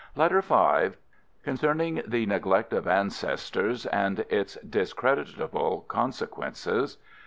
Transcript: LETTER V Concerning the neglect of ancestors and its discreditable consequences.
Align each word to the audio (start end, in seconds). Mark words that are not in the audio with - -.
LETTER 0.15 0.41
V 0.41 0.95
Concerning 1.43 2.01
the 2.07 2.25
neglect 2.25 2.73
of 2.73 2.87
ancestors 2.87 3.85
and 3.85 4.21
its 4.31 4.55
discreditable 4.67 5.81
consequences. 5.87 6.97